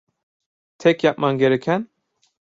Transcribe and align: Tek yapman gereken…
Tek 0.77 1.03
yapman 1.03 1.37
gereken… 1.37 1.87